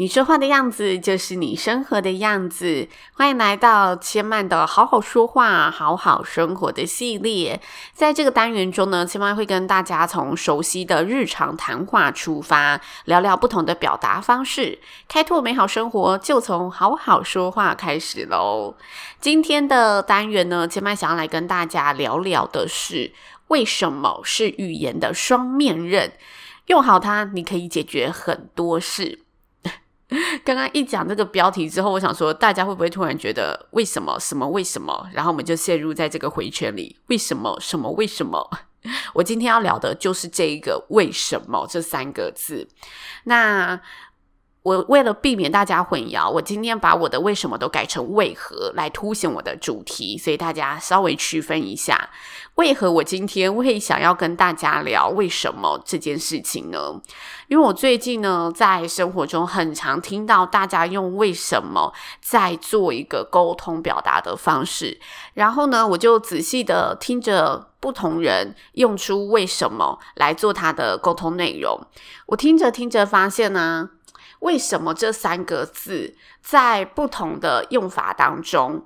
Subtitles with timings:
[0.00, 2.86] 你说话的样子就是你生活的样子。
[3.14, 7.60] 欢迎来到千曼的好好说话、好好生活的系列。
[7.94, 18.76] 在这个单元中呢，千嫚会跟大家从熟悉的日常谈话出发，聊聊不同的表达方式，开拓美好生活就从好好说话开始喽。
[19.20, 23.12] 今天的单元呢，千嫚想要来跟大家聊聊的是，
[23.48, 26.12] 为什么是语言的双面刃？
[26.66, 29.24] 用好它，你可以解决很多事。
[30.44, 35.08] 刚刚一讲这个标题之后，我想说，大家会不会突然觉得为什么什么为什么？
[35.12, 38.48] 然后我们就陷入在这个回圈里，为什么什么为什么？
[39.12, 42.68] 我今天要聊的就是这一个为什么这三个字。
[43.24, 43.78] 那
[44.62, 52.10] 我为了避免大家混淆，我今天把我的为什么都改成为何来凸显我的主题，所以大家稍微区分一下。
[52.56, 57.00] 为何我今天会想要跟大家聊为什么这件事情呢？
[57.46, 65.00] 因为我最近呢，在生活中很常听到大家用为什么在做一个沟通表达的方式，
[65.34, 71.80] 然后呢，我就仔细的听着不同人用出为什么来做他的沟通内容。
[72.26, 73.90] 我听着听着发现呢，
[74.40, 78.84] 为什么这三个字在不同的用法当中。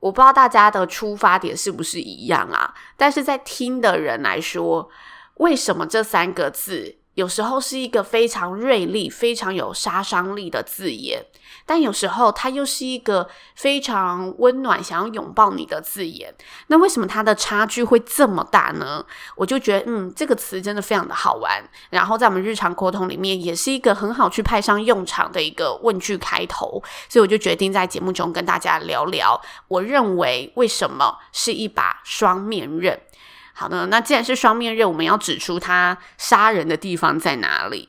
[0.00, 2.74] 我不知道大家的出发点是不是一样啊？
[2.96, 4.90] 但是在听的人来说，
[5.34, 11.26] 为什么这三个字有时候是一个非常锐利、非常有杀伤力的字眼？
[11.64, 16.34] 但有时候它又是一个非常温暖、想要拥抱你的字眼。
[16.68, 19.04] 那为什么它的差距会这么大呢？
[19.36, 21.62] 我就觉得，嗯，这个词真的非常的好玩。
[21.90, 26.82] 然后在我们日常沟通里面，也是一个很好去派上用场的一个问句开头。
[27.08, 32.98] 所以我就决定在节目中跟大家聊聊，我认为为什么是一把双面刃。
[33.54, 37.88] 好的，那既然是双面刃，我们要指出它杀人的地方在哪里。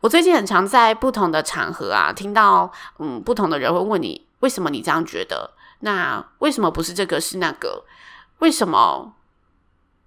[0.00, 5.52] 我最近很常在不同的场合啊，听到嗯不同的人会问你，为什么你这样觉得？
[5.80, 7.84] 那为什么不是这个是那个？
[8.38, 9.14] 为什么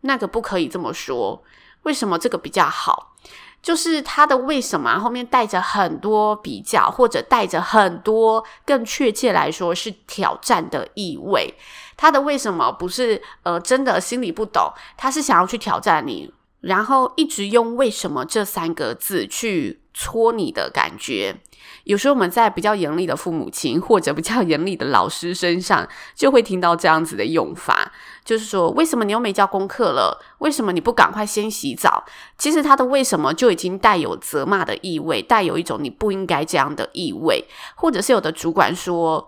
[0.02, 1.44] 那个不可以这么说？
[1.84, 3.14] 为什么这个比较好？
[3.62, 11.54] 就是他的为什么后面带着很多比较，或者带着很多更确切来说是挑战的意味。
[11.98, 16.34] 他的为什么不是呃真的心里不懂，他是想要去挑战你。
[16.62, 21.36] 然后一直用“为什么”这三个字去戳你的感觉，
[21.84, 27.92] 有时候我们在比较严厉的父母亲或者比较严厉的老师身上，就会听到这样子的用法，
[28.24, 30.24] 就是说：“为什么你又没交功课了？
[30.38, 32.06] 为什么你不赶快先洗澡？”
[32.40, 37.44] 其实他的“为什么”就已经带有责骂的意味，带有一种你不应该这样的意味，
[37.76, 39.28] 或者是有的主管说：“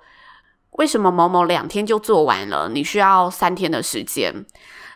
[0.78, 4.46] 为什么某某两天就做完了，你需要三天的时间？”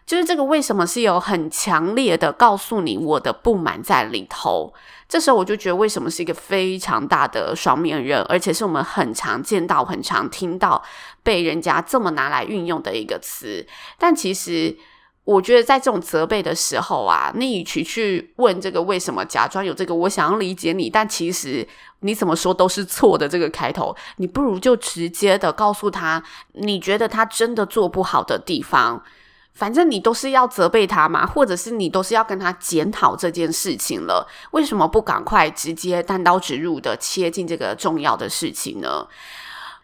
[0.05, 4.73] 就是这个为什么是有很强烈的告诉你我的不满在里头，
[5.07, 10.83] 这时候我就觉得为什么是一个非常大的双面刃，而且是我们很常见到、很常听到
[11.21, 13.67] 被人家这么拿来运用的一个词。
[13.99, 14.75] 但其实
[15.25, 21.67] 我觉得在这种责备的时候啊，你与其去问这个为什么，假装有这个我想要理解你，但其实
[22.01, 26.23] 你怎么说都是错的这个开头，你不如就直接的告诉他，
[26.53, 29.03] 你觉得他真的做不好的地方。
[29.53, 39.05] 反正你都是要责备他嘛，或者是你都是要跟他检讨这件事情了，为什么不赶快直接单刀直入的切进这个重要的事情呢？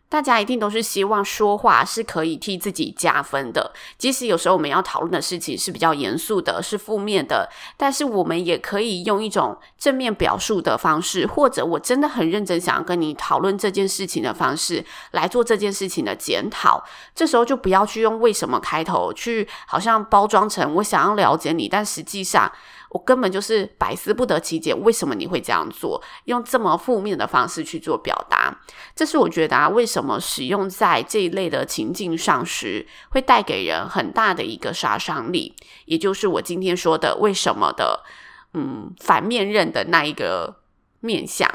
[0.08, 16.84] 大家一定都是希望说话是可以替自己加分的，即使有时候我们要讨论的事情是比较严肃的，是负面的，但是我们也可以用一种正面表述的方式，或者我真的很认真想要跟你讨论这件事情的方式来做这件事情的检讨。
[17.14, 22.52] 这时候就不要去用为什么开头，去好像包装成我想要了解你，但实际上。
[22.96, 26.02] 我根本就是百思不得其解，为什么你会这样做？
[26.24, 28.58] 用这么负面的方式去做表达，
[28.96, 35.54] 这是我觉得啊，为什么使用在这一类的情境上时，会带给人很大的一个杀伤力，
[35.84, 38.06] 也就是我今天说的为什么的，
[38.54, 40.62] 嗯，反面刃的那一个
[41.02, 41.52] 面相。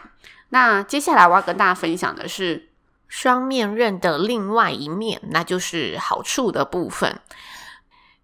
[0.50, 2.68] 那接下来我要跟大家分享的是，
[3.08, 7.18] 双面刃的另外一面，那就是好处的部分。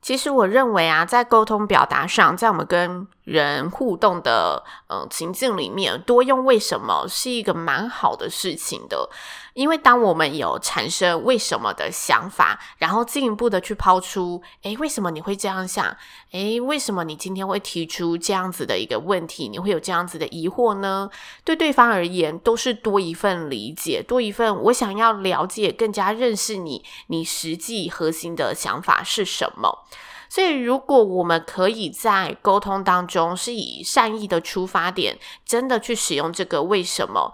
[0.07, 9.11] 其实我认为啊，在沟通表达上，在我们跟人互动的呃情境里面，多用为什么是一个蛮好的事情的。
[9.55, 15.97] 因为当我们有产生为什么的想法，然后进一步的去抛出，诶，为什么你会这样想？
[16.33, 19.49] 诶，为什么你今天会提出这样子的一个问题？
[19.49, 21.11] 你会有这样子的疑惑呢？
[21.43, 29.87] 对对方而言，都是多一份理解，多一份我想要了解、更加认识你，你实际核心的想法是什么。
[30.29, 37.33] 所以，如果我们可以在沟通当中是以善意的出发点，真的去使用这个为什么。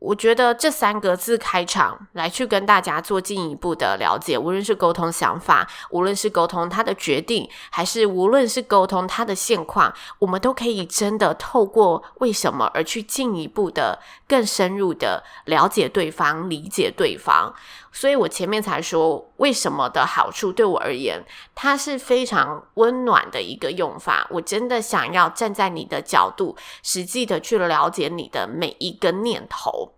[0.00, 13.98] 我觉得这三个字开场来去跟大家做进一步的了解，无论是沟通想法，无论是沟通他的决定，还是无论是沟通他的现况，我们都可以真的透过为什么而去进一步的
[14.28, 17.54] 更深入的了解对方，理解对方。
[17.96, 21.24] 所以我前面才说为什么的好处对我而言，
[21.54, 24.26] 它是非常温暖的一个用法。
[24.30, 29.92] 我真的想要站在你的角度，实际的去了解你的每一个念头。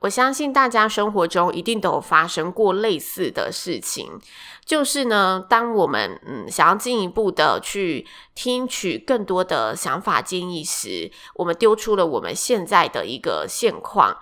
[0.00, 4.20] 我相信大家生活中一定都有发生过类似的事情，
[4.64, 14.18] 就是呢，当我们嗯想要进一步的去听取更多的想法建议时，我们丢出了我们现在的一个现况。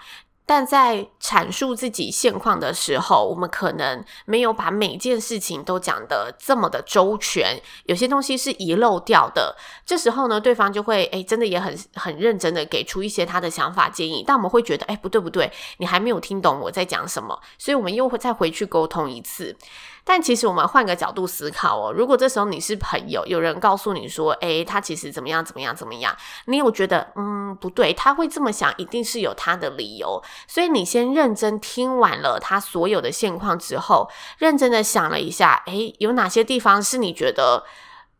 [0.47, 9.57] 但在阐述自己现况的时候，我们可能没有把每件事情都讲得这么的周全，有些东西是遗漏掉的。
[9.87, 19.57] 这时候呢，对方就会诶，真的也很很认真的给出一些他的想法建议，但我们会觉得诶，不对不对，你还没有听懂我在讲什么，所以我们又会再回去沟通一次。
[20.05, 26.15] 但其实我们换个角度思考哦，如果这时候你是朋友，有人告诉你说，诶，他其实怎么样怎么样怎么样，
[26.45, 30.23] 你有觉得嗯不对，他会这么想，一定是有他的理由。
[30.47, 37.65] 所以你先认真听完了他所有的现况之后，认真的想了一下，诶，有哪些地方是你觉得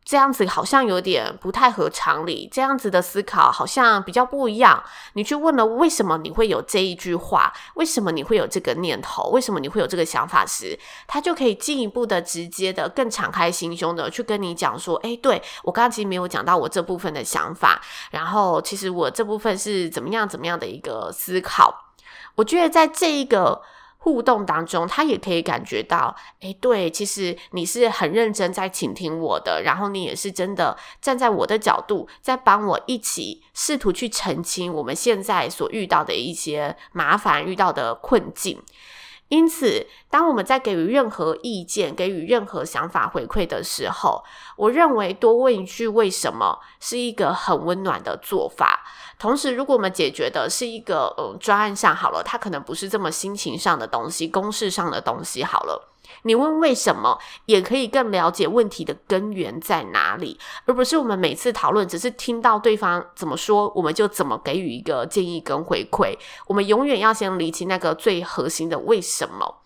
[0.05, 4.83] 这样子好像有点不太合常理，这样子的思考好像比较不一样。
[5.13, 17.81] 你去问了为什么你会有这一句话，为什么你会有这个念头，为什么你会有这个想法时，他就可以进一步的、直接的、更敞开心胸的去跟你讲说：“诶，对，我刚刚其实没有讲到我这部分的想法，
[18.11, 21.85] 然后其实我这部分是怎么样怎么样的一个思考。”
[22.35, 23.63] 我觉得在这一个。
[24.05, 38.61] 互动当中，他也可以感觉到，诶，对，其实你是很认真在倾听我的，然后你也是真的站在我的角度，在帮我一起试图去澄清我们现在所遇到的一些麻烦、遇到的困境。
[39.29, 44.23] 因此，当我们在给予任何意见、给予任何想法回馈的时候，
[44.55, 48.85] 我认为多问一句“为什么”是一个很温暖的做法。
[49.17, 55.94] 同时，如果我们解决的是一个嗯专案上好了，它可能不是这么心情上的东西、公事上的东西好了。
[56.25, 66.17] 你问为什么，也可以更了解问题的根源在哪里，而不是我们每次讨论只是听到对方怎么说，我们就怎么给予一个建议跟回馈。
[66.47, 69.61] 我们永远要先理清那个最核心的为什么。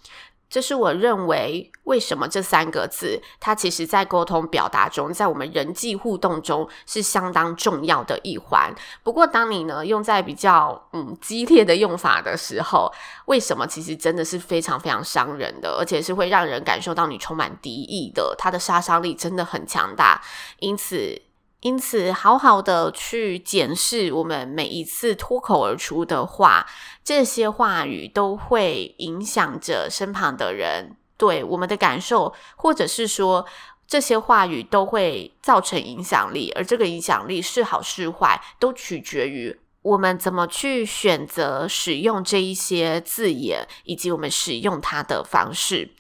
[0.50, 8.74] 这是我认为为什么这三个字，它其实在沟通表达中，在我们人际互动中是相当重要的一环。
[9.04, 12.92] 不过，当你呢用在比较嗯激烈的用法的时候，
[13.26, 20.22] 为什么其实真的是非常非常伤人的，而且是会让人感受到你充满敌意的，它的杀伤力真的很强大。
[20.60, 21.22] 因此。
[21.62, 26.66] 因此，好好的去检视我们每一次脱口而出的话，
[27.04, 33.46] 这些话语都会影响着身旁的人对我们的感受，或者是说
[33.86, 45.92] 这些话语都会造成影响力，而这个影响力是好是坏，都取决于我们怎么去选择使用这一些字眼，以及我们使用它的方式。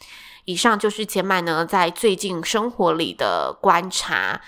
[0.46, 4.40] 以上就是千嫚呢在最近生活里的观察。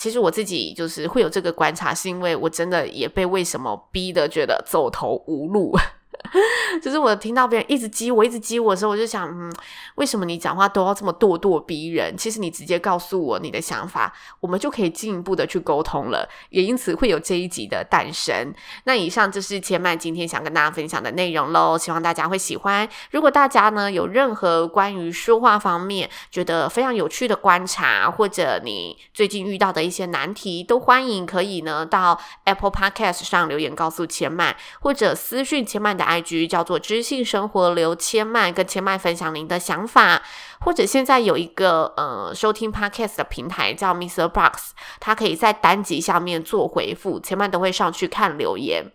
[0.00, 5.76] 其实我自己就是会有这个观察，是因为我真的也被为什么逼得觉得走投无路。
[6.82, 9.52] 就是我听到别人一直激我，一直激我的时候，我就想，嗯，
[9.96, 12.16] 为什么你讲话都要这么咄咄逼人？
[12.16, 16.28] 其实你直接告诉我你的想法，我们就可以进一步的去沟通了。
[16.50, 18.52] 也因此会有这一集的诞生。
[18.84, 22.88] 那以上就是千嫚今天想跟大家分享的内容喽，希望大家会喜欢。
[23.10, 40.22] 如果大家呢有任何关于说话方面觉得非常有趣的观察，或者你最近遇到的一些难题，都欢迎可以呢到 Apple Podcast 上留言告诉千嫚，或者私讯千嫚的 IG 叫做知性生活刘千曼，跟千曼分享您的想法，
[40.60, 48.90] 或者现在有一个呃收听 Podcast 的平台叫 Mr Box，它可以在单集下面做回复，千嫚都会上去看留言。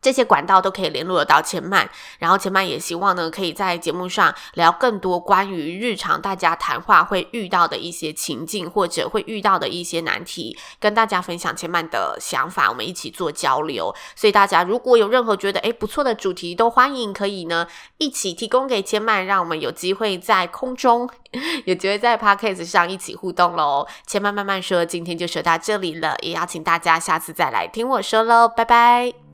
[0.00, 1.88] 这些管道都可以联络得到千曼，
[2.18, 13.94] 然后千曼也希望呢，可以在节目上聊更多关于日常大家谈话会遇到的一些情境，或者会遇到的一些难题，跟大家分享千曼的想法，我们一起做交流。
[14.16, 17.66] 所以大家如果有任何觉得诶不错的主题，都欢迎可以呢
[17.98, 21.08] 一起提供给千曼，让我们有机会在空中，
[21.66, 23.86] 有机会在 Podcast 上一起互动喽。
[24.06, 29.29] 千曼慢慢说，今天就说到这里了，也邀请大家下次再来听我说喽，拜拜。